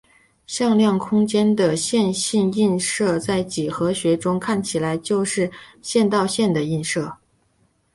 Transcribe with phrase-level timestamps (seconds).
[0.47, 5.51] 向量空间的线性映射在几何学中看起来就是
[5.83, 7.15] 线到线的映射。